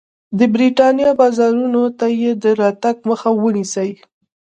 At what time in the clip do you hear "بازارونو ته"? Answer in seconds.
1.21-2.07